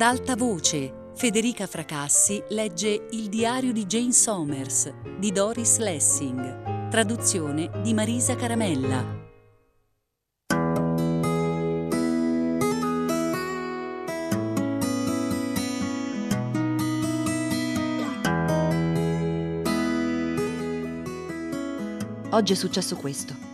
[0.00, 7.70] Ad alta voce, Federica Fracassi legge Il diario di Jane Somers di Doris Lessing, traduzione
[7.82, 9.04] di Marisa Caramella.
[22.30, 23.49] Oggi è successo questo.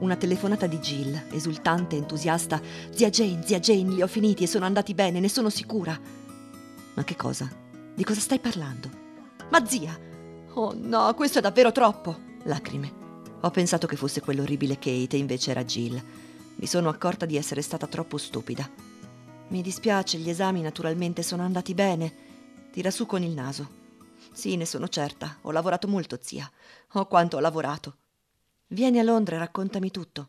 [0.00, 2.60] Una telefonata di Jill, esultante, entusiasta.
[2.90, 5.98] Zia Jane, zia Jane, li ho finiti e sono andati bene, ne sono sicura.
[6.94, 7.50] Ma che cosa?
[7.94, 8.88] Di cosa stai parlando?
[9.50, 9.98] Ma zia!
[10.54, 12.16] Oh no, questo è davvero troppo!
[12.44, 12.92] Lacrime.
[13.40, 16.00] Ho pensato che fosse quell'orribile Kate e invece era Jill.
[16.56, 18.68] Mi sono accorta di essere stata troppo stupida.
[19.48, 22.14] Mi dispiace, gli esami naturalmente sono andati bene.
[22.70, 23.68] Tira su con il naso.
[24.32, 25.38] Sì, ne sono certa.
[25.42, 26.48] Ho lavorato molto, zia.
[26.92, 27.96] Oh, quanto ho lavorato.
[28.70, 30.28] Vieni a Londra e raccontami tutto.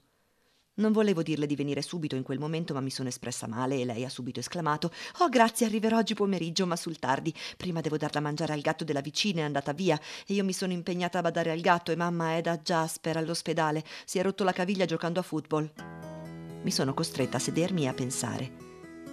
[0.75, 3.83] Non volevo dirle di venire subito in quel momento, ma mi sono espressa male e
[3.83, 7.33] lei ha subito esclamato: Oh, grazie, arriverò oggi pomeriggio, ma sul tardi.
[7.57, 10.53] Prima devo darla a mangiare al gatto della vicina, è andata via e io mi
[10.53, 13.83] sono impegnata a badare al gatto e mamma è da Jasper all'ospedale.
[14.05, 15.69] Si è rotto la caviglia giocando a football.
[16.61, 18.51] Mi sono costretta a sedermi e a pensare.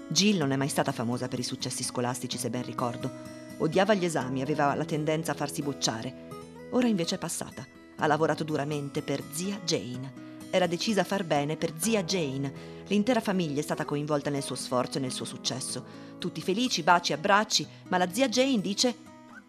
[0.06, 3.10] Jill non è mai stata famosa per i successi scolastici, se ben ricordo.
[3.58, 6.68] Odiava gli esami, aveva la tendenza a farsi bocciare.
[6.70, 10.24] Ora invece è passata ha lavorato duramente per zia Jane.
[10.50, 12.84] Era decisa a far bene per zia Jane.
[12.86, 15.84] L'intera famiglia è stata coinvolta nel suo sforzo e nel suo successo.
[16.18, 18.96] Tutti felici, baci, abbracci, ma la zia Jane dice: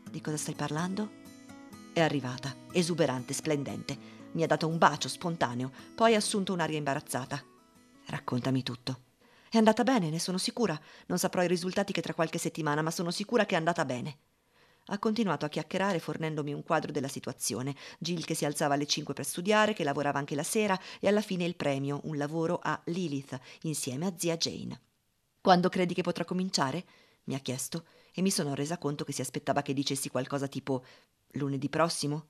[0.10, 1.10] Di cosa stai parlando?
[1.94, 4.16] È arrivata, esuberante, splendente.
[4.32, 7.42] Mi ha dato un bacio spontaneo, poi ha assunto un'aria imbarazzata.
[8.08, 9.02] Raccontami tutto.
[9.50, 10.80] È andata bene, ne sono sicura.
[11.08, 14.18] Non saprò i risultati che tra qualche settimana, ma sono sicura che è andata bene.
[14.90, 17.76] Ha continuato a chiacchierare fornendomi un quadro della situazione.
[18.00, 21.22] Jill che si alzava alle 5 per studiare, che lavorava anche la sera e alla
[21.22, 24.80] fine il premio, un lavoro a Lilith, insieme a zia Jane.
[25.42, 26.86] Quando credi che potrà cominciare?
[27.28, 30.86] mi ha chiesto e mi sono resa conto che si aspettava che dicessi qualcosa tipo
[31.32, 32.28] lunedì prossimo.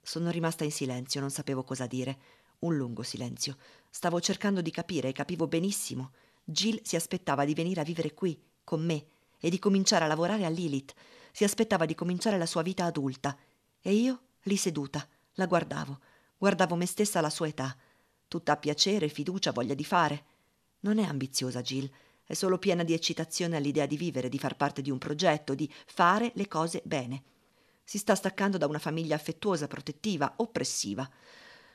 [0.00, 2.18] Sono rimasta in silenzio, non sapevo cosa dire.
[2.60, 3.58] Un lungo silenzio.
[3.90, 6.12] Stavo cercando di capire e capivo benissimo.
[6.42, 9.06] Jill si aspettava di venire a vivere qui, con me,
[9.38, 10.94] e di cominciare a lavorare a Lilith
[11.32, 13.36] si aspettava di cominciare la sua vita adulta
[13.80, 15.98] e io, lì seduta, la guardavo,
[16.38, 17.74] guardavo me stessa alla sua età,
[18.28, 20.24] tutta piacere, fiducia, voglia di fare.
[20.80, 21.90] Non è ambiziosa Jill,
[22.24, 25.70] è solo piena di eccitazione all'idea di vivere, di far parte di un progetto, di
[25.86, 27.22] fare le cose bene.
[27.84, 31.08] Si sta staccando da una famiglia affettuosa, protettiva, oppressiva.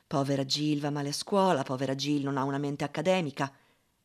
[0.08, 3.52] Povera Jill va male a scuola, povera Jill non ha una mente accademica.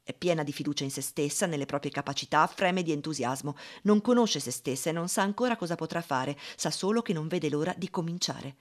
[0.04, 3.56] È piena di fiducia in se stessa, nelle proprie capacità, freme di entusiasmo.
[3.82, 7.28] Non conosce se stessa e non sa ancora cosa potrà fare, sa solo che non
[7.28, 8.56] vede l'ora di cominciare.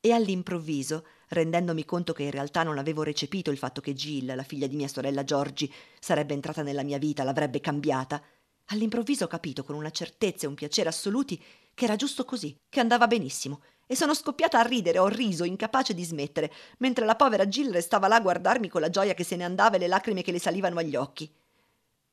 [0.00, 4.44] E all'improvviso, rendendomi conto che in realtà non avevo recepito il fatto che Jill, la
[4.44, 8.22] figlia di mia sorella Giorgi, sarebbe entrata nella mia vita, l'avrebbe cambiata,
[8.66, 11.42] all'improvviso ho capito con una certezza e un piacere assoluti
[11.74, 15.94] che era giusto così, che andava benissimo, e sono scoppiata a ridere, ho riso, incapace
[15.94, 19.34] di smettere, mentre la povera Jill restava là a guardarmi con la gioia che se
[19.34, 21.28] ne andava e le lacrime che le salivano agli occhi.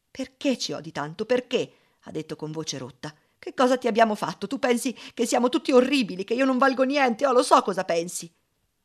[0.09, 1.25] Perché ci odi tanto?
[1.25, 1.71] Perché?
[2.07, 3.13] ha detto con voce rotta.
[3.37, 4.47] Che cosa ti abbiamo fatto?
[4.47, 7.27] Tu pensi che siamo tutti orribili, che io non valgo niente?
[7.27, 8.31] Oh, lo so cosa pensi.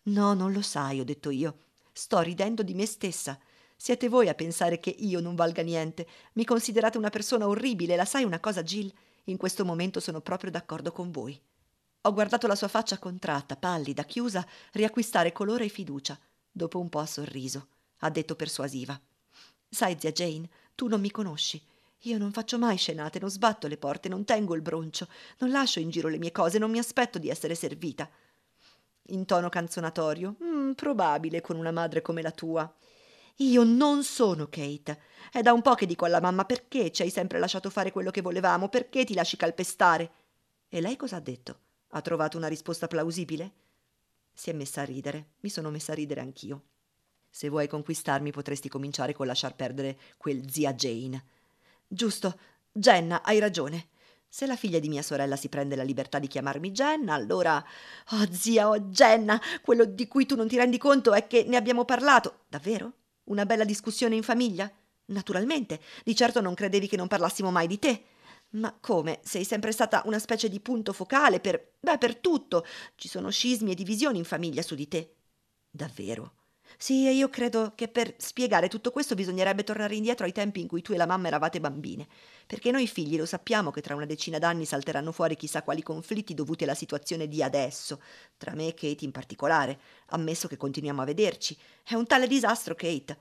[0.03, 1.59] No, non lo sai, ho detto io.
[1.93, 3.39] Sto ridendo di me stessa.
[3.77, 6.07] Siete voi a pensare che io non valga niente.
[6.33, 8.93] Mi considerate una persona orribile, la sai una cosa, Jill?
[9.25, 11.41] In questo momento sono proprio d'accordo con voi.
[12.05, 16.19] Ho guardato la sua faccia contratta, pallida, chiusa, riacquistare colore e fiducia.
[16.51, 17.69] Dopo un po' ha sorriso.
[17.99, 18.99] Ha detto persuasiva.
[19.69, 21.63] Sai, zia Jane, tu non mi conosci.
[22.05, 25.09] Io non faccio mai scenate, non sbatto le porte, non tengo il broncio,
[25.41, 28.09] non lascio in giro le mie cose, non mi aspetto di essere servita.
[29.09, 32.73] In tono canzonatorio, mm, probabile con una madre come la tua.
[33.37, 35.03] Io non sono Kate.
[35.31, 38.11] È da un po' che dico alla mamma perché ci hai sempre lasciato fare quello
[38.11, 40.11] che volevamo, perché ti lasci calpestare.
[40.71, 41.59] E lei cosa ha detto?
[41.91, 43.53] Ha trovato una risposta plausibile?
[44.33, 45.33] Si è messa a ridere.
[45.41, 46.63] Mi sono messa a ridere anch'io.
[47.29, 51.25] Se vuoi conquistarmi potresti cominciare con lasciar perdere quel zia Jane.
[51.87, 52.39] Giusto,
[52.73, 53.89] Jenna, hai ragione.
[54.29, 57.63] Se la figlia di mia sorella si prende la libertà di chiamarmi Jenna, allora.
[58.11, 61.57] Oh, zia, oh, Jenna, quello di cui tu non ti rendi conto è che ne
[61.57, 62.45] abbiamo parlato.
[62.49, 62.93] Davvero?
[63.25, 64.71] Una bella discussione in famiglia?
[65.07, 65.81] Naturalmente.
[66.05, 68.05] Di certo non credevi che non parlassimo mai di te.
[68.53, 69.21] Ma come?
[69.23, 71.75] Sei sempre stata una specie di punto focale per...
[71.79, 72.65] beh, per tutto.
[72.97, 75.15] Ci sono scismi e divisioni in famiglia su di te.
[75.71, 76.35] Davvero?
[76.77, 80.67] Sì, e io credo che per spiegare tutto questo bisognerebbe tornare indietro ai tempi in
[80.67, 82.09] cui tu e la mamma eravate bambine.
[82.47, 86.35] Perché noi figli lo sappiamo che tra una decina d'anni salteranno fuori chissà quali conflitti
[86.35, 88.01] dovuti alla situazione di adesso,
[88.37, 91.57] tra me e Kate in particolare, ammesso che continuiamo a vederci.
[91.85, 93.21] È un tale disastro, Kate.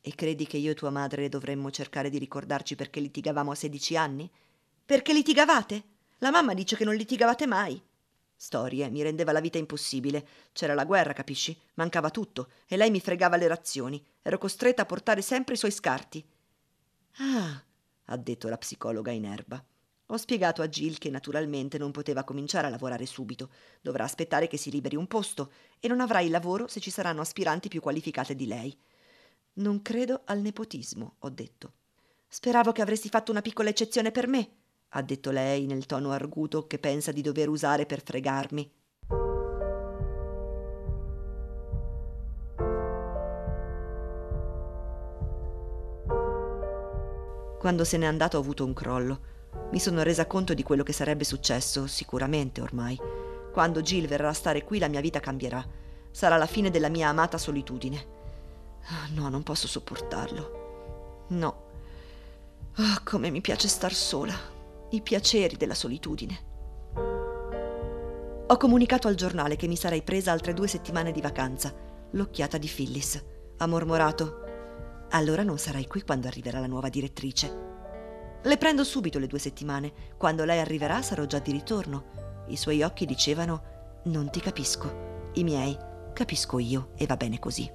[0.00, 3.96] E credi che io e tua madre dovremmo cercare di ricordarci perché litigavamo a 16
[3.96, 4.30] anni?
[4.86, 5.82] Perché litigavate?
[6.18, 7.82] La mamma dice che non litigavate mai.
[8.36, 10.24] Storie, mi rendeva la vita impossibile.
[10.52, 11.58] C'era la guerra, capisci?
[11.74, 14.00] Mancava tutto e lei mi fregava le razioni.
[14.22, 16.24] Ero costretta a portare sempre i suoi scarti.
[17.16, 17.64] Ah,
[18.04, 19.60] ha detto la psicologa in erba.
[20.10, 23.50] Ho spiegato a Jill che naturalmente non poteva cominciare a lavorare subito.
[23.80, 25.50] Dovrà aspettare che si liberi un posto
[25.80, 28.78] e non avrà il lavoro se ci saranno aspiranti più qualificate di lei.
[29.54, 31.72] Non credo al nepotismo, ho detto.
[32.28, 34.50] Speravo che avresti fatto una piccola eccezione per me,
[34.90, 38.70] ha detto lei nel tono arguto che pensa di dover usare per fregarmi.
[47.58, 49.34] Quando se n'è andato ho avuto un crollo.
[49.72, 52.96] Mi sono resa conto di quello che sarebbe successo, sicuramente ormai.
[53.52, 55.66] Quando Jill verrà a stare qui la mia vita cambierà.
[56.12, 58.06] Sarà la fine della mia amata solitudine.
[58.84, 61.24] Ah, no, non posso sopportarlo.
[61.30, 61.64] No.
[62.76, 64.55] Oh, come mi piace star sola.
[64.96, 66.38] I piaceri della solitudine.
[68.46, 71.70] Ho comunicato al giornale che mi sarei presa altre due settimane di vacanza.
[72.12, 73.22] L'occhiata di Phyllis.
[73.58, 74.40] Ha mormorato.
[75.10, 78.38] Allora non sarai qui quando arriverà la nuova direttrice.
[78.42, 79.92] Le prendo subito le due settimane.
[80.16, 82.44] Quando lei arriverà sarò già di ritorno.
[82.46, 85.30] I suoi occhi dicevano: Non ti capisco.
[85.34, 85.76] I miei
[86.14, 87.70] capisco io e va bene così.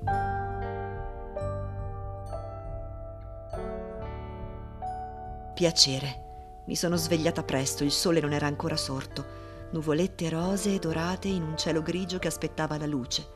[5.53, 6.29] Piacere.
[6.71, 9.25] Mi sono svegliata presto, il sole non era ancora sorto.
[9.71, 13.27] Nuvolette rosee dorate in un cielo grigio che aspettava la luce.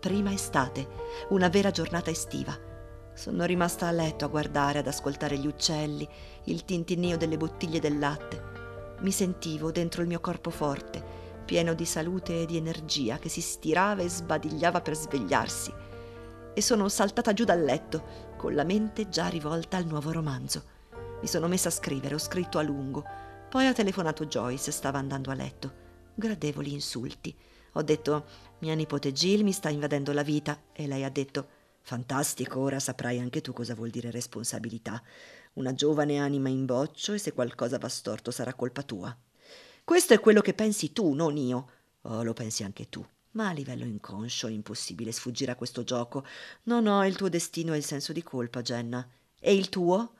[0.00, 0.88] Prima estate,
[1.28, 2.52] una vera giornata estiva.
[3.14, 6.08] Sono rimasta a letto a guardare, ad ascoltare gli uccelli,
[6.46, 8.42] il tintinnio delle bottiglie del latte.
[9.02, 11.00] Mi sentivo dentro il mio corpo forte,
[11.44, 15.72] pieno di salute e di energia, che si stirava e sbadigliava per svegliarsi.
[16.52, 20.78] E sono saltata giù dal letto, con la mente già rivolta al nuovo romanzo.
[21.20, 23.04] Mi sono messa a scrivere, ho scritto a lungo.
[23.50, 25.70] Poi ha telefonato Joyce, stava andando a letto.
[26.14, 27.36] Gradevoli insulti.
[27.72, 28.24] Ho detto,
[28.60, 30.58] mia nipote Jill mi sta invadendo la vita.
[30.72, 31.46] E lei ha detto,
[31.82, 35.02] fantastico, ora saprai anche tu cosa vuol dire responsabilità.
[35.54, 39.14] Una giovane anima in boccio e se qualcosa va storto sarà colpa tua.
[39.84, 41.70] Questo è quello che pensi tu, non io.
[42.02, 43.06] Oh, lo pensi anche tu.
[43.32, 46.24] Ma a livello inconscio è impossibile sfuggire a questo gioco.
[46.62, 49.06] No, no, il tuo destino è il senso di colpa, Jenna.
[49.38, 50.14] E il tuo?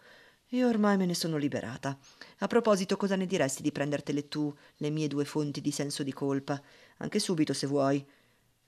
[0.52, 1.97] E ormai me ne sono liberata.
[2.38, 6.12] A proposito, cosa ne diresti di prendertele tu, le mie due fonti di senso di
[6.12, 6.61] colpa?
[6.99, 8.05] Anche subito, se vuoi.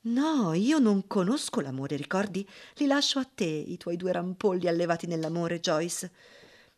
[0.03, 2.49] No, io non conosco l'amore, ricordi?
[2.77, 6.13] Li lascio a te, i tuoi due rampolli allevati nell'amore, Joyce.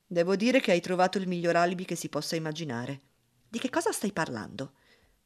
[0.07, 3.01] Devo dire che hai trovato il miglior alibi che si possa immaginare.
[3.47, 4.73] Di che cosa stai parlando?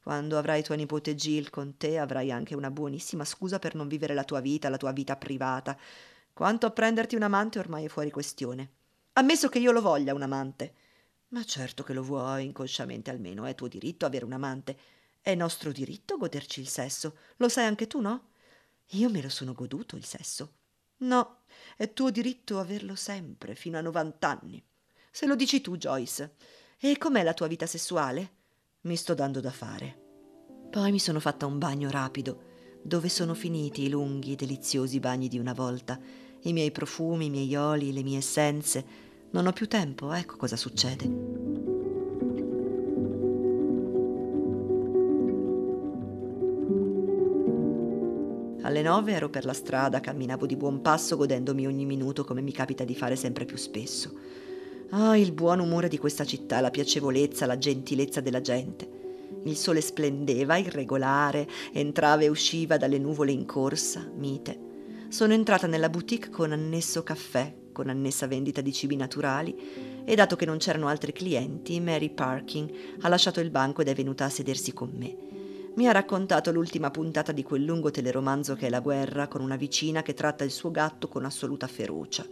[0.03, 4.13] Quando avrai tua nipote Jill con te, avrai anche una buonissima scusa per non vivere
[4.13, 5.77] la tua vita, la tua vita privata.
[6.33, 8.71] Quanto a prenderti un amante, ormai è fuori questione.
[9.19, 10.73] Ammesso che io lo voglia un amante.
[11.29, 14.77] Ma certo che lo vuoi, inconsciamente almeno, è tuo diritto avere un amante.
[15.19, 17.17] È nostro diritto goderci il sesso.
[17.35, 18.29] Lo sai anche tu, no?
[18.91, 20.53] Io me lo sono goduto il sesso.
[20.99, 21.41] No,
[21.75, 24.63] è tuo diritto averlo sempre, fino a novant'anni.
[25.11, 26.35] Se lo dici tu, Joyce.
[26.79, 28.31] E com'è la tua vita sessuale?
[28.83, 29.99] Mi sto dando da fare.
[30.69, 32.43] Poi mi sono fatta un bagno rapido.
[32.81, 35.99] Dove sono finiti i lunghi, deliziosi bagni di una volta?
[36.43, 40.55] I miei profumi, i miei oli, le mie essenze non ho più tempo, ecco cosa
[40.55, 41.37] succede.
[48.61, 52.51] Alle nove ero per la strada, camminavo di buon passo godendomi ogni minuto come mi
[52.51, 54.13] capita di fare sempre più spesso.
[54.91, 58.97] Ah, il buon umore di questa città, la piacevolezza, la gentilezza della gente.
[59.43, 64.67] Il sole splendeva, irregolare, entrava e usciva dalle nuvole in corsa, mite.
[65.09, 70.35] Sono entrata nella boutique con annesso caffè, con annessa vendita di cibi naturali e dato
[70.35, 72.71] che non c'erano altri clienti, Mary Parkin
[73.01, 75.15] ha lasciato il banco ed è venuta a sedersi con me.
[75.75, 79.55] Mi ha raccontato l'ultima puntata di quel lungo teleromanzo che è La guerra, con una
[79.55, 82.25] vicina che tratta il suo gatto con assoluta ferocia.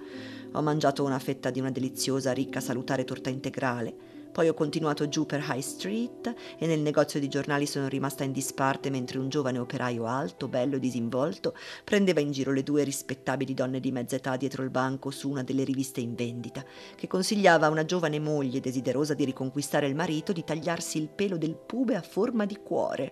[0.53, 5.25] Ho mangiato una fetta di una deliziosa, ricca, salutare torta integrale poi ho continuato giù
[5.25, 9.57] per High Street e nel negozio di giornali sono rimasta in disparte mentre un giovane
[9.57, 14.37] operaio alto, bello e disinvolto prendeva in giro le due rispettabili donne di mezza età
[14.37, 16.63] dietro il banco su una delle riviste in vendita,
[16.95, 21.39] che consigliava a una giovane moglie desiderosa di riconquistare il marito di tagliarsi il pelo
[21.39, 23.11] del pube a forma di cuore.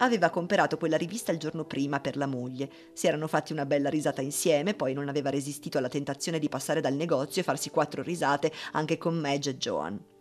[0.00, 2.68] Aveva comperato quella rivista il giorno prima per la moglie.
[2.92, 6.82] Si erano fatti una bella risata insieme, poi non aveva resistito alla tentazione di passare
[6.82, 10.12] dal negozio e farsi quattro risate anche con Madge e Joan.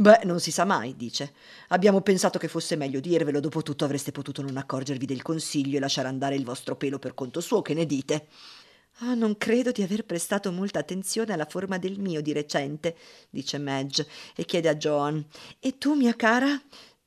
[0.00, 1.34] Beh, non si sa mai, dice.
[1.68, 5.80] Abbiamo pensato che fosse meglio dirvelo, dopo tutto avreste potuto non accorgervi del consiglio e
[5.80, 8.28] lasciare andare il vostro pelo per conto suo, che ne dite?
[9.00, 12.96] Oh, non credo di aver prestato molta attenzione alla forma del mio di recente,
[13.30, 15.24] dice Madge e chiede a Joan.
[15.58, 16.60] E tu, mia cara?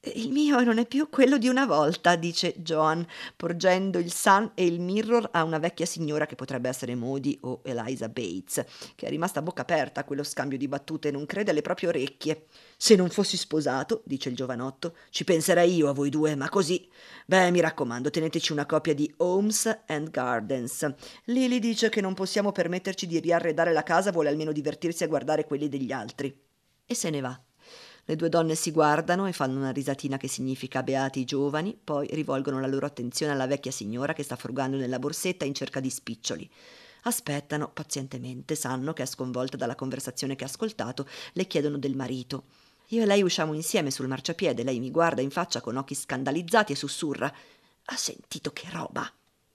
[0.04, 3.06] Il mio non è più quello di una volta, dice Joan,
[3.36, 7.62] porgendo il sun e il mirror a una vecchia signora che potrebbe essere Modi o
[7.64, 8.66] Eliza Bates,
[8.96, 11.62] che è rimasta a bocca aperta a quello scambio di battute e non crede alle
[11.62, 12.48] proprie orecchie.
[12.78, 16.90] Se non fossi sposato, dice il giovanotto, ci penserei io a voi due, ma così.
[17.28, 20.92] Beh, mi raccomando, teneteci una copia di Homes and Gardens.
[21.26, 25.46] Lily dice che non possiamo permetterci di riarredare la casa, vuole almeno divertirsi a guardare
[25.46, 26.36] quelli degli altri.
[26.88, 27.40] E se ne va.
[28.06, 32.08] Le due donne si guardano e fanno una risatina che significa beati i giovani, poi
[32.12, 35.90] rivolgono la loro attenzione alla vecchia signora che sta frugando nella borsetta in cerca di
[35.90, 36.50] spiccioli.
[37.04, 42.46] Aspettano pazientemente, sanno che è sconvolta dalla conversazione che ha ascoltato, le chiedono del marito.
[42.88, 46.74] Io e lei usciamo insieme sul marciapiede, lei mi guarda in faccia con occhi scandalizzati
[46.74, 47.34] e sussurra
[47.86, 49.10] Ha sentito che roba?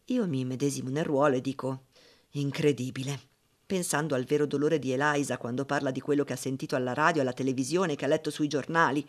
[0.07, 1.85] Io mi medesimo nel ruolo e dico
[2.31, 3.36] Incredibile.
[3.67, 7.23] Pensando al vero dolore di Eliza quando parla di quello che ha sentito alla radio,
[7.23, 9.05] alla televisione, che ha letto sui giornali.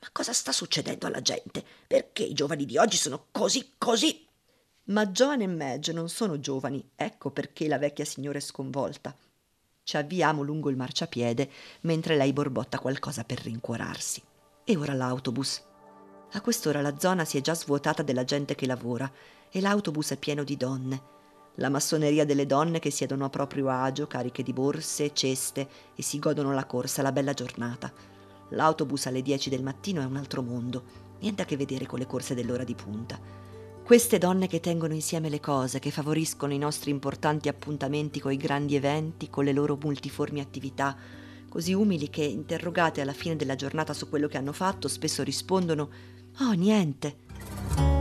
[0.00, 1.64] Ma cosa sta succedendo alla gente?
[1.86, 4.26] Perché i giovani di oggi sono così così?
[4.86, 9.16] Ma Joan e Madge non sono giovani, ecco perché la vecchia signora è sconvolta.
[9.84, 11.48] Ci avviamo lungo il marciapiede
[11.82, 14.20] mentre lei borbotta qualcosa per rincuorarsi.
[14.64, 15.62] E ora l'autobus.
[16.32, 19.10] A quest'ora la zona si è già svuotata della gente che lavora
[19.50, 21.02] e l'autobus è pieno di donne.
[21.58, 26.18] La massoneria delle donne che siedono a proprio agio, cariche di borse, ceste e si
[26.18, 27.92] godono la corsa, la bella giornata.
[28.50, 30.82] L'autobus alle 10 del mattino è un altro mondo,
[31.20, 33.18] niente a che vedere con le corse dell'ora di punta.
[33.84, 38.74] Queste donne che tengono insieme le cose, che favoriscono i nostri importanti appuntamenti coi grandi
[38.74, 40.96] eventi, con le loro multiformi attività,
[41.48, 45.88] così umili che, interrogate alla fine della giornata su quello che hanno fatto, spesso rispondono
[46.40, 47.93] Oh, niente.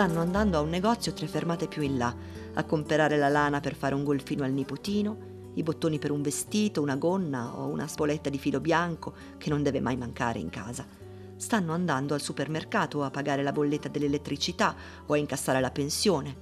[0.00, 2.16] Stanno andando a un negozio tre fermate più in là
[2.54, 6.80] a comprare la lana per fare un golfino al nipotino, i bottoni per un vestito,
[6.80, 10.86] una gonna o una spoletta di filo bianco che non deve mai mancare in casa.
[11.36, 16.34] Stanno andando al supermercato a pagare la bolletta dell'elettricità o a incassare la pensione.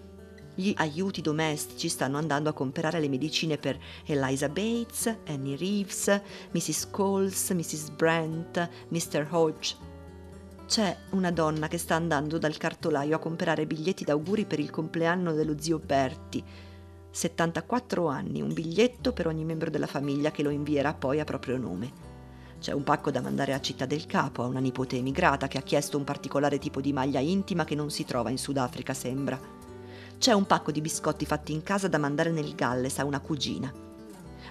[0.55, 6.21] Gli aiuti domestici stanno andando a comprare le medicine per Eliza Bates, Annie Reeves,
[6.53, 6.91] Mrs.
[6.93, 7.91] Coles, Mrs.
[7.91, 9.27] Brent, Mr.
[9.29, 9.88] Hodge
[10.69, 15.33] c'è una donna che sta andando dal cartolaio a comprare biglietti d'auguri per il compleanno
[15.33, 16.45] dello zio Berti.
[17.11, 21.57] 74 anni, un biglietto per ogni membro della famiglia che lo invierà poi a proprio
[21.57, 21.91] nome.
[22.61, 25.63] C'è un pacco da mandare a Città del Capo, a una nipote emigrata che ha
[25.63, 29.41] chiesto un particolare tipo di maglia intima che non si trova in Sudafrica, sembra.
[30.19, 33.73] C'è un pacco di biscotti fatti in casa da mandare nel Galles a una cugina.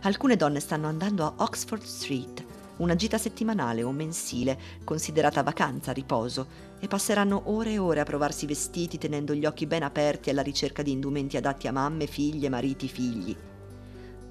[0.01, 6.47] Alcune donne stanno andando a Oxford Street una gita settimanale o mensile, considerata vacanza, riposo,
[6.79, 10.81] e passeranno ore e ore a provarsi vestiti tenendo gli occhi ben aperti alla ricerca
[10.81, 13.35] di indumenti adatti a mamme, figlie, mariti, figli.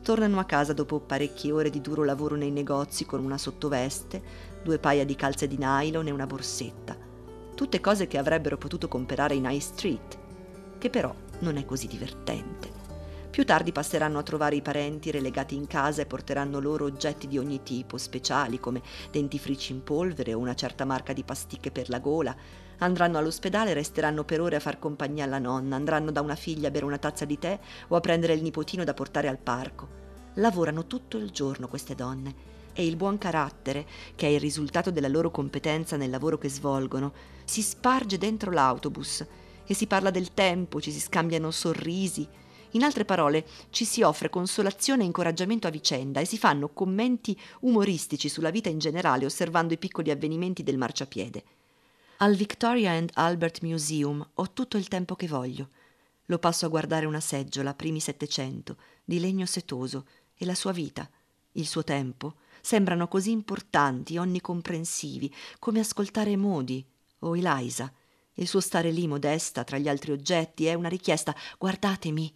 [0.03, 4.23] Tornano a casa dopo parecchie ore di duro lavoro nei negozi con una sottoveste,
[4.62, 6.97] due paia di calze di nylon e una borsetta.
[7.55, 10.19] Tutte cose che avrebbero potuto comprare in High Street,
[10.79, 12.75] che però non è così divertente.
[13.37, 17.37] Più tardi passeranno a trovare i parenti relegati in casa e porteranno loro oggetti di
[17.37, 21.99] ogni tipo, speciali come dentifrici in polvere o una certa marca di pasticche per la
[21.99, 22.35] gola.
[22.78, 26.69] Andranno all'ospedale e resteranno per ore a far compagnia alla nonna, andranno da una figlia
[26.69, 29.87] a bere una tazza di tè o a prendere il nipotino da portare al parco.
[30.37, 32.35] Lavorano tutto il giorno queste donne
[32.73, 37.12] e il buon carattere, che è il risultato della loro competenza nel lavoro che svolgono,
[37.45, 39.26] si sparge dentro l'autobus
[39.66, 42.26] e si parla del tempo, ci si scambiano sorrisi,
[42.76, 47.38] in altre parole, ci si offre consolazione e incoraggiamento a vicenda e si fanno commenti
[47.61, 51.45] umoristici sulla vita in generale osservando i piccoli avvenimenti del marciapiede.
[52.18, 55.71] Al Victoria and Albert Museum ho tutto il tempo che voglio.
[56.26, 60.06] Lo passo a guardare una seggiola, primi Settecento, di legno setoso,
[60.37, 61.09] e la sua vita,
[61.52, 66.85] il suo tempo, sembrano così importanti, onnicomprensivi, come ascoltare Modi
[67.21, 67.90] o Eliza.
[68.35, 72.35] Il suo stare lì modesta tra gli altri oggetti è una richiesta guardatemi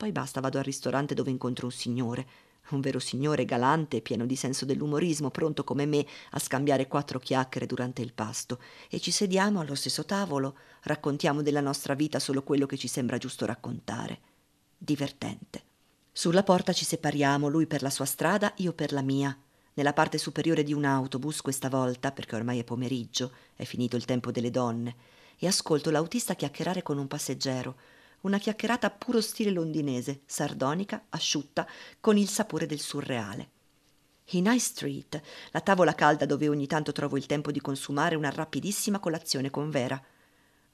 [0.00, 2.26] poi basta, vado al ristorante dove incontro un signore,
[2.70, 7.66] un vero signore galante, pieno di senso dell'umorismo, pronto come me a scambiare quattro chiacchiere
[7.66, 12.64] durante il pasto, e ci sediamo allo stesso tavolo, raccontiamo della nostra vita solo quello
[12.64, 14.20] che ci sembra giusto raccontare.
[14.78, 15.64] Divertente.
[16.10, 19.36] Sulla porta ci separiamo, lui per la sua strada, io per la mia.
[19.74, 24.06] Nella parte superiore di un autobus, questa volta, perché ormai è pomeriggio, è finito il
[24.06, 24.96] tempo delle donne,
[25.38, 31.66] e ascolto l'autista chiacchierare con un passeggero, una chiacchierata a puro stile londinese, sardonica, asciutta,
[32.00, 33.50] con il sapore del surreale.
[34.32, 38.30] In High Street, la tavola calda dove ogni tanto trovo il tempo di consumare una
[38.30, 40.00] rapidissima colazione con Vera.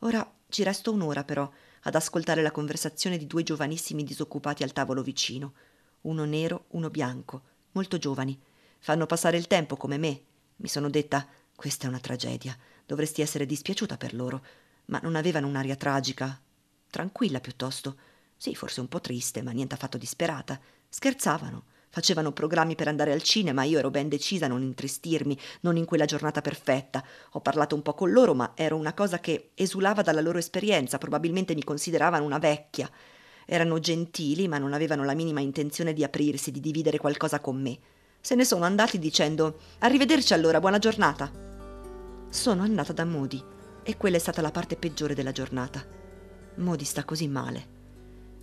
[0.01, 1.51] Ora ci resto un'ora però
[1.83, 5.55] ad ascoltare la conversazione di due giovanissimi disoccupati al tavolo vicino,
[6.03, 8.39] uno nero, uno bianco, molto giovani.
[8.79, 10.23] Fanno passare il tempo come me.
[10.57, 14.45] Mi sono detta, questa è una tragedia, dovresti essere dispiaciuta per loro,
[14.87, 16.41] ma non avevano un'aria tragica,
[16.97, 17.97] tranquilla piuttosto.
[18.39, 20.59] Sì, forse un po' triste, ma niente affatto disperata.
[20.89, 21.65] Scherzavano
[21.97, 25.87] Facevano programmi per andare al cinema, io ero ben decisa a non intristirmi, non in
[25.87, 27.03] quella giornata perfetta.
[27.33, 30.99] Ho parlato un po' con loro, ma ero una cosa che esulava dalla loro esperienza,
[30.99, 32.91] probabilmente mi consideravano una vecchia.
[33.47, 37.79] Erano gentili, ma non avevano la minima intenzione di aprirsi, di dividere qualcosa con me.
[38.21, 41.33] Se ne sono andati dicendo Arrivederci allora, buona giornata.
[42.29, 43.43] Sono andata da Modi
[43.83, 45.96] e quella è stata la parte peggiore della giornata.
[46.57, 47.75] Modi sta così male.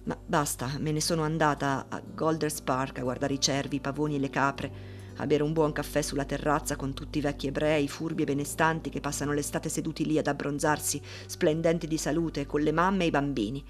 [0.04, 4.16] Ma basta, me ne sono andata a Golders Park a guardare i cervi, i pavoni
[4.16, 4.72] e le capre,
[5.18, 8.90] a bere un buon caffè sulla terrazza con tutti i vecchi ebrei, furbi e benestanti
[8.92, 13.12] che passano l'estate seduti lì ad abbronzarsi, splendenti di salute, con le mamme e i
[13.12, 13.64] bambini.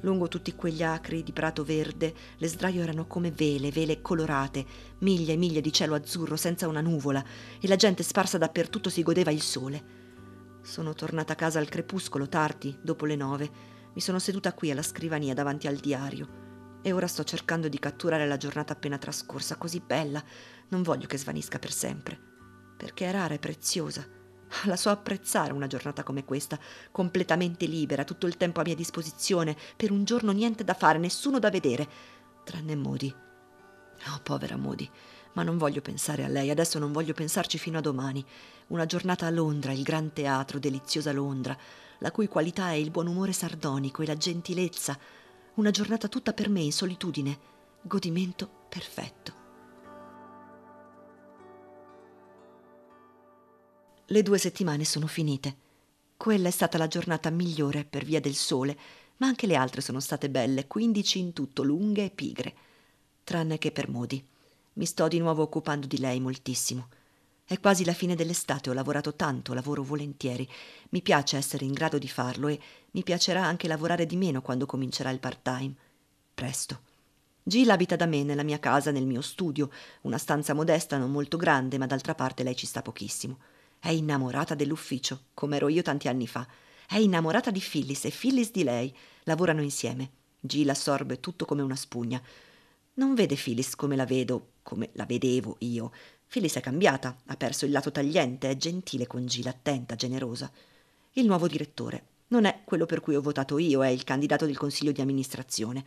[0.00, 4.64] Lungo tutti quegli acri di prato verde, le sdraio erano come vele, vele colorate,
[4.98, 7.24] miglia e miglia di cielo azzurro senza una nuvola,
[7.60, 10.02] e la gente sparsa dappertutto si godeva il sole.
[10.62, 14.82] Sono tornata a casa al crepuscolo tardi, dopo le nove, mi sono seduta qui alla
[14.82, 16.42] scrivania davanti al diario
[16.82, 20.22] e ora sto cercando di catturare la giornata appena trascorsa, così bella.
[20.68, 22.20] Non voglio che svanisca per sempre,
[22.76, 24.06] perché è rara e preziosa.
[24.64, 26.58] La so apprezzare una giornata come questa,
[26.90, 31.38] completamente libera, tutto il tempo a mia disposizione, per un giorno niente da fare, nessuno
[31.38, 31.88] da vedere,
[32.44, 33.14] tranne Modi.
[34.08, 34.88] Oh, povera Modi,
[35.34, 38.24] ma non voglio pensare a lei, adesso non voglio pensarci fino a domani.
[38.68, 41.56] Una giornata a Londra, il gran teatro, deliziosa Londra,
[41.98, 44.98] la cui qualità è il buon umore sardonico e la gentilezza,
[45.54, 47.38] una giornata tutta per me in solitudine,
[47.82, 49.42] godimento perfetto.
[54.06, 55.56] Le due settimane sono finite.
[56.16, 58.78] Quella è stata la giornata migliore per via del sole,
[59.16, 62.54] ma anche le altre sono state belle, quindici in tutto, lunghe e pigre,
[63.24, 64.24] tranne che per Modi.
[64.76, 66.88] Mi sto di nuovo occupando di lei moltissimo.
[67.44, 70.48] È quasi la fine dell'estate, ho lavorato tanto, lavoro volentieri.
[70.90, 72.58] Mi piace essere in grado di farlo e
[72.90, 75.74] mi piacerà anche lavorare di meno quando comincerà il part-time.
[76.34, 76.80] Presto.
[77.40, 79.70] Jill abita da me nella mia casa, nel mio studio,
[80.02, 83.38] una stanza modesta, non molto grande, ma d'altra parte lei ci sta pochissimo.
[83.78, 86.44] È innamorata dell'ufficio, come ero io tanti anni fa.
[86.88, 88.96] È innamorata di Phyllis e Phyllis di lei.
[89.22, 90.10] Lavorano insieme.
[90.40, 92.20] Jill assorbe tutto come una spugna.
[92.94, 95.92] Non vede Phyllis come la vedo, come la vedevo io.
[96.26, 100.50] Phyllis è cambiata, ha perso il lato tagliente, è gentile con Gila, attenta, generosa.
[101.12, 104.58] Il nuovo direttore non è quello per cui ho votato io, è il candidato del
[104.58, 105.84] consiglio di amministrazione.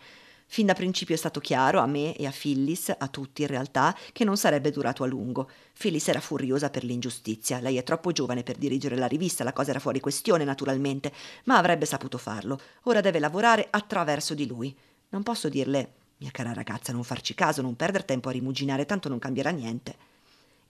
[0.50, 3.94] Fin da principio è stato chiaro a me e a Phyllis, a tutti in realtà,
[4.14, 5.50] che non sarebbe durato a lungo.
[5.78, 7.60] Phyllis era furiosa per l'ingiustizia.
[7.60, 11.12] Lei è troppo giovane per dirigere la rivista, la cosa era fuori questione, naturalmente,
[11.44, 12.58] ma avrebbe saputo farlo.
[12.84, 14.74] Ora deve lavorare attraverso di lui.
[15.10, 19.10] Non posso dirle, mia cara ragazza, non farci caso, non perdere tempo a rimuginare, tanto
[19.10, 19.96] non cambierà niente.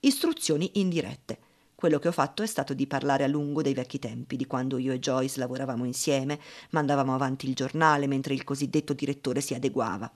[0.00, 1.38] Istruzioni indirette.
[1.74, 4.78] Quello che ho fatto è stato di parlare a lungo dei vecchi tempi, di quando
[4.78, 10.10] io e Joyce lavoravamo insieme, mandavamo avanti il giornale mentre il cosiddetto direttore si adeguava.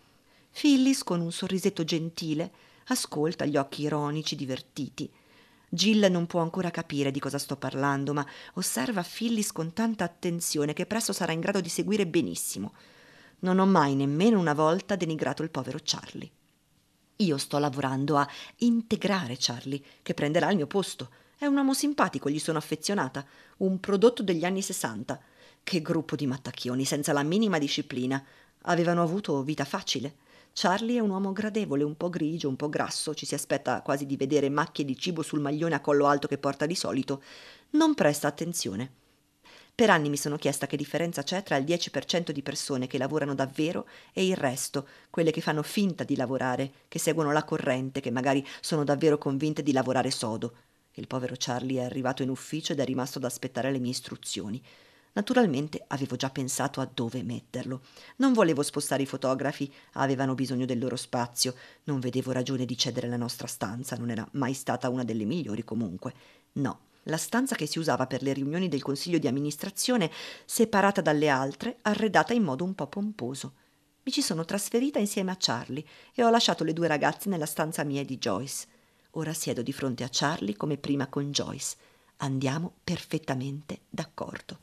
[0.50, 2.50] Phyllis, con un sorrisetto gentile,
[2.88, 5.08] ascolta gli occhi ironici, divertiti.
[5.68, 10.74] Jill non può ancora capire di cosa sto parlando, ma osserva Phyllis con tanta attenzione
[10.74, 12.72] che presto sarà in grado di seguire benissimo.
[13.42, 16.30] Non ho mai nemmeno una volta denigrato il povero Charlie.
[17.16, 18.28] Io sto lavorando a
[18.58, 21.10] integrare Charlie, che prenderà il mio posto.
[21.36, 23.26] È un uomo simpatico, gli sono affezionata.
[23.58, 25.20] Un prodotto degli anni sessanta.
[25.64, 28.24] Che gruppo di mattacchioni, senza la minima disciplina.
[28.62, 30.14] Avevano avuto vita facile.
[30.52, 34.06] Charlie è un uomo gradevole, un po' grigio, un po' grasso, ci si aspetta quasi
[34.06, 37.22] di vedere macchie di cibo sul maglione a collo alto che porta di solito.
[37.70, 39.01] Non presta attenzione.
[39.74, 43.34] Per anni mi sono chiesta che differenza c'è tra il 10% di persone che lavorano
[43.34, 48.10] davvero e il resto, quelle che fanno finta di lavorare, che seguono la corrente, che
[48.10, 50.54] magari sono davvero convinte di lavorare sodo.
[50.92, 54.62] Il povero Charlie è arrivato in ufficio ed è rimasto ad aspettare le mie istruzioni.
[55.14, 57.80] Naturalmente avevo già pensato a dove metterlo.
[58.16, 61.54] Non volevo spostare i fotografi, avevano bisogno del loro spazio.
[61.84, 65.64] Non vedevo ragione di cedere la nostra stanza, non era mai stata una delle migliori
[65.64, 66.14] comunque.
[66.52, 70.10] No, la stanza che si usava per le riunioni del consiglio di amministrazione,
[70.44, 73.54] separata dalle altre, arredata in modo un po' pomposo.
[74.04, 75.84] Mi ci sono trasferita insieme a Charlie
[76.14, 78.66] e ho lasciato le due ragazze nella stanza mia e di Joyce.
[79.12, 81.76] Ora siedo di fronte a Charlie come prima con Joyce.
[82.18, 84.58] Andiamo perfettamente d'accordo.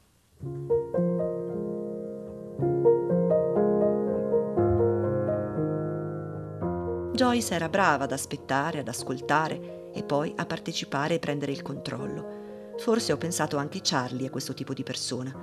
[7.13, 12.73] Joyce era brava ad aspettare, ad ascoltare e poi a partecipare e prendere il controllo.
[12.77, 15.35] Forse ho pensato anche Charlie a questo tipo di persona.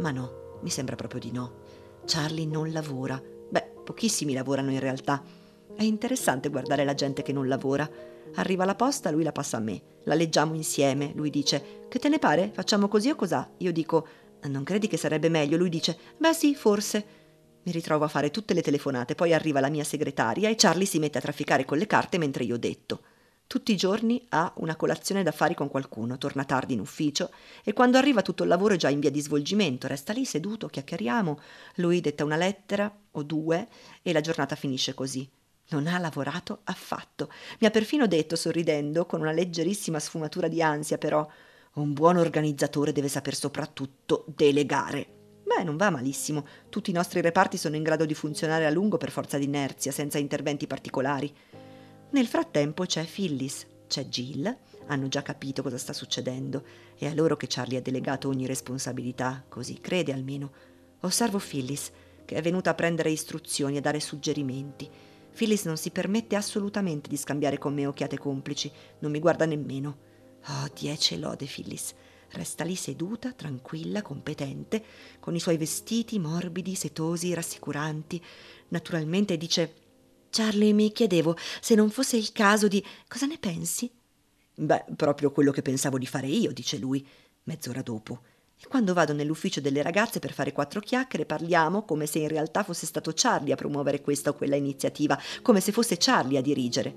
[0.00, 1.60] Ma no, mi sembra proprio di no.
[2.04, 3.22] Charlie non lavora.
[3.48, 5.22] Beh, pochissimi lavorano in realtà.
[5.76, 7.88] È interessante guardare la gente che non lavora.
[8.34, 9.80] Arriva la posta, lui la passa a me.
[10.04, 11.12] La leggiamo insieme.
[11.14, 12.50] Lui dice: Che te ne pare?
[12.52, 13.48] Facciamo così o cos'ha?
[13.58, 14.08] Io dico:
[14.48, 15.56] Non credi che sarebbe meglio?
[15.56, 17.06] Lui dice: Beh, sì, forse.
[17.62, 20.98] Mi ritrovo a fare tutte le telefonate, poi arriva la mia segretaria e Charlie si
[20.98, 23.02] mette a trafficare con le carte mentre io detto.
[23.50, 27.32] Tutti i giorni ha una colazione d'affari con qualcuno, torna tardi in ufficio
[27.64, 30.68] e quando arriva tutto il lavoro è già in via di svolgimento, resta lì seduto,
[30.68, 31.40] chiacchieriamo,
[31.74, 33.66] lui detta una lettera o due
[34.02, 35.28] e la giornata finisce così.
[35.70, 37.28] Non ha lavorato affatto.
[37.58, 41.28] Mi ha perfino detto, sorridendo, con una leggerissima sfumatura di ansia, però,
[41.72, 45.40] un buon organizzatore deve saper soprattutto delegare.
[45.42, 46.46] Beh, non va malissimo.
[46.68, 49.90] Tutti i nostri reparti sono in grado di funzionare a lungo per forza di inerzia,
[49.90, 51.34] senza interventi particolari.
[52.12, 56.64] Nel frattempo c'è Phyllis, c'è Jill, hanno già capito cosa sta succedendo.
[56.96, 60.50] È a loro che Charlie ha delegato ogni responsabilità, così crede almeno.
[61.02, 61.92] Osservo Phyllis,
[62.24, 64.90] che è venuta a prendere istruzioni e dare suggerimenti.
[65.32, 69.98] Phyllis non si permette assolutamente di scambiare con me occhiate complici, non mi guarda nemmeno.
[70.48, 71.94] Oh, dieci lode, Phyllis.
[72.32, 74.82] Resta lì seduta, tranquilla, competente,
[75.20, 78.22] con i suoi vestiti morbidi, setosi, rassicuranti.
[78.68, 79.74] Naturalmente dice:
[80.30, 82.82] Charlie, mi chiedevo se non fosse il caso di.
[83.08, 83.90] Cosa ne pensi?
[84.54, 87.06] Beh, proprio quello che pensavo di fare io, dice lui,
[87.44, 88.22] mezz'ora dopo.
[88.62, 92.62] E quando vado nell'ufficio delle ragazze per fare quattro chiacchiere parliamo come se in realtà
[92.62, 96.94] fosse stato Charlie a promuovere questa o quella iniziativa, come se fosse Charlie a dirigere.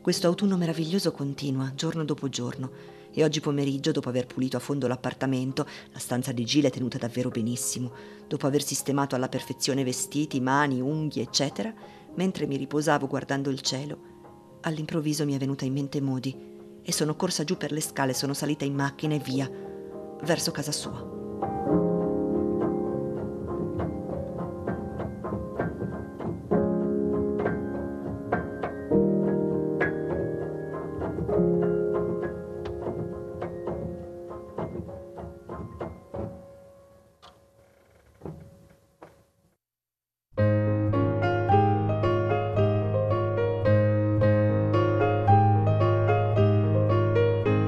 [0.00, 2.70] Questo autunno meraviglioso continua, giorno dopo giorno,
[3.18, 6.98] e oggi pomeriggio, dopo aver pulito a fondo l'appartamento, la stanza di Gile è tenuta
[6.98, 7.90] davvero benissimo,
[8.28, 11.74] dopo aver sistemato alla perfezione vestiti, mani, unghie, eccetera,
[12.14, 16.32] mentre mi riposavo guardando il cielo, all'improvviso mi è venuta in mente Modi
[16.80, 19.50] e sono corsa giù per le scale, sono salita in macchina e via,
[20.22, 21.17] verso casa sua.